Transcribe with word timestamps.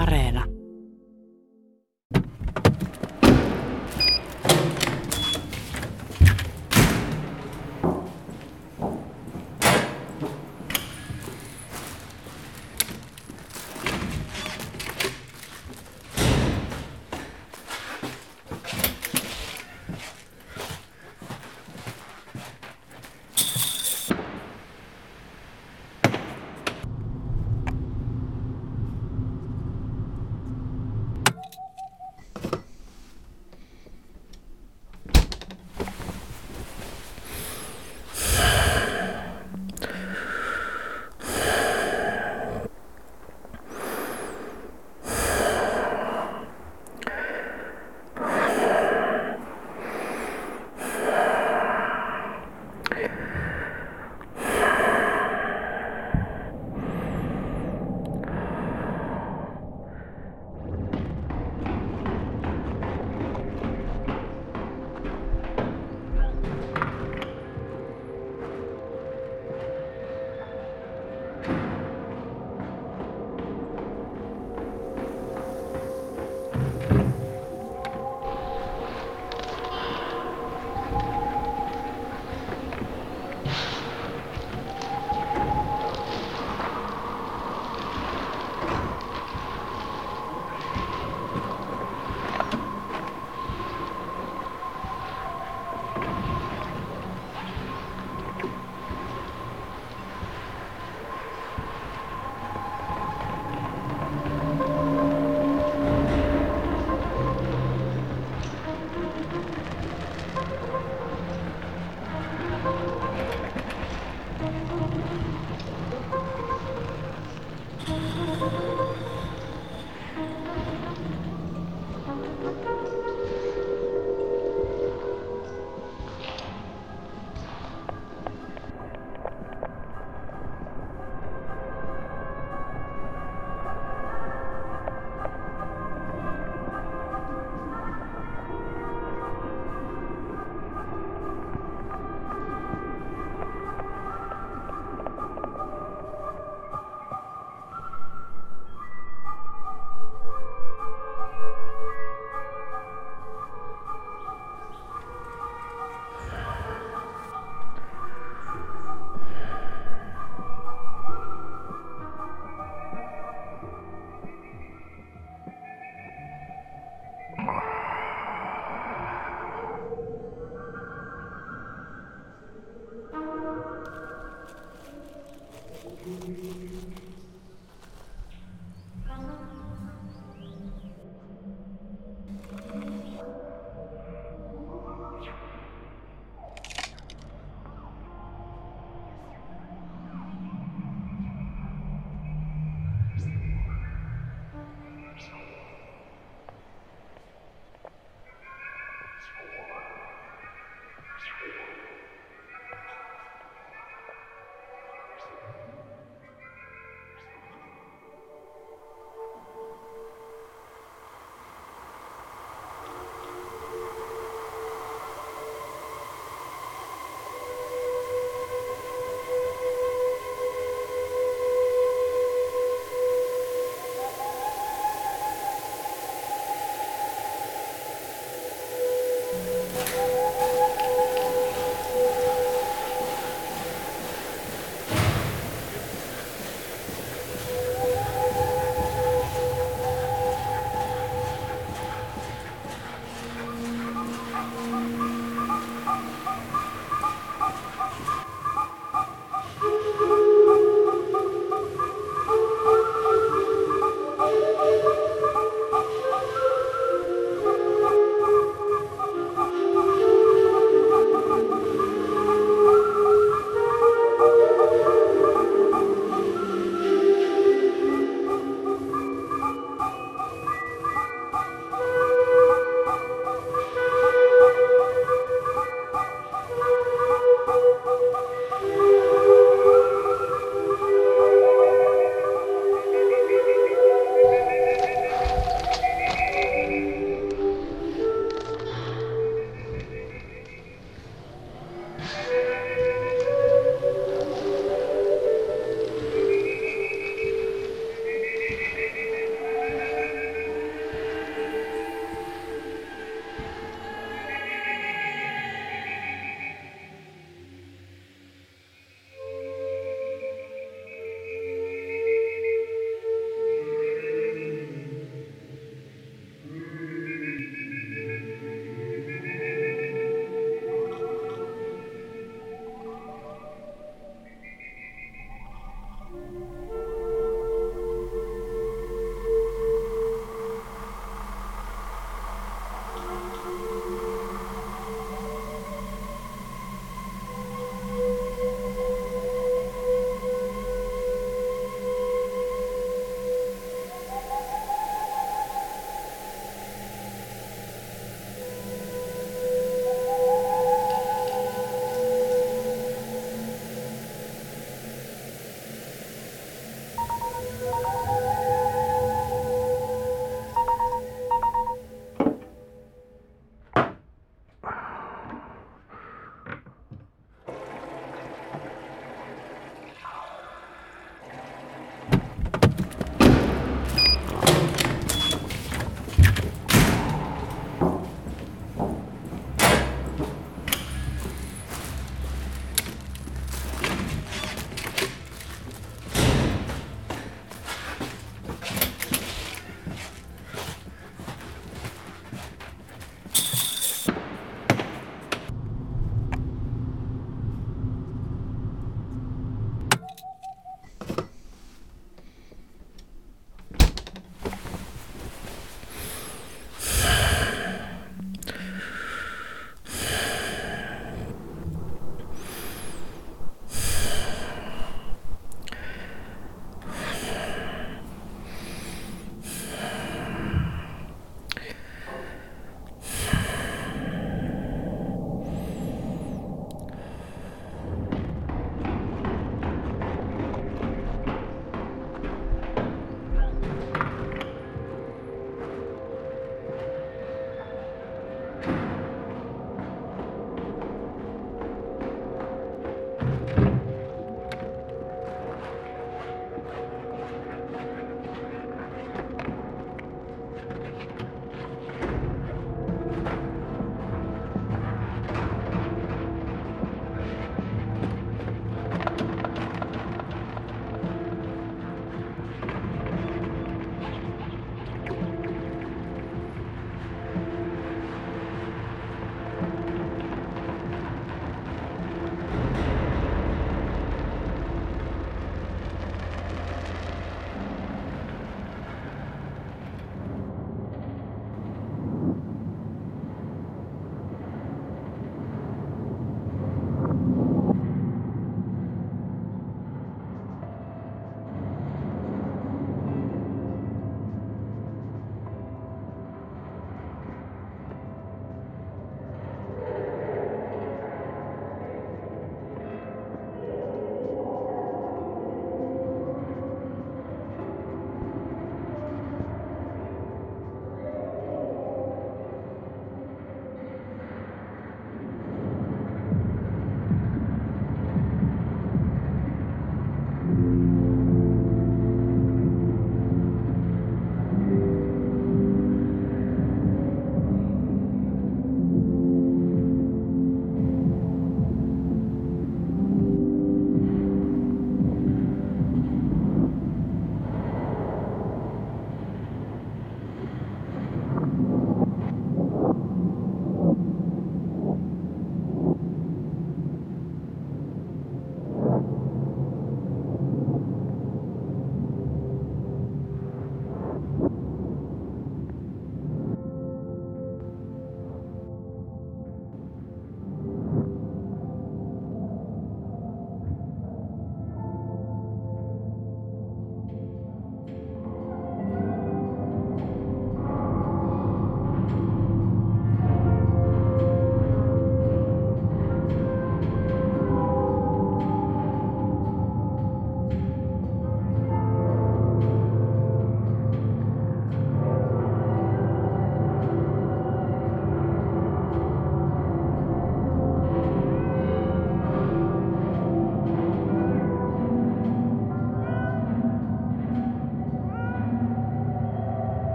Areena. 0.00 0.46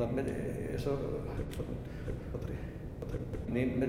dat 0.00 0.14
met 0.14 0.24
zo. 0.78 0.90
Wat 2.30 2.42
er. 2.42 2.54
Wat 2.98 3.12
er. 3.12 3.18
Nee, 3.48 3.76
met. 3.76 3.88